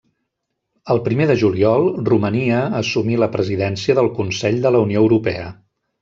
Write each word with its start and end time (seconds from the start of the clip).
Al 0.93 0.99
primer 1.07 1.25
de 1.31 1.33
juliol, 1.41 1.83
Romania 2.07 2.61
assumí 2.79 3.17
la 3.23 3.27
Presidència 3.35 3.97
del 3.99 4.09
Consell 4.21 4.57
de 4.65 4.73
la 4.77 4.81
Unió 4.87 5.05
Europea. 5.05 5.45